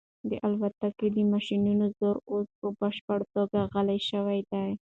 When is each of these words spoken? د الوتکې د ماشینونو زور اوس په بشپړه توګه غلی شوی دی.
د 0.29 0.31
الوتکې 0.45 1.07
د 1.15 1.17
ماشینونو 1.31 1.85
زور 1.97 2.17
اوس 2.31 2.47
په 2.59 2.67
بشپړه 2.79 3.25
توګه 3.35 3.59
غلی 3.73 3.99
شوی 4.09 4.39
دی. 4.51 4.69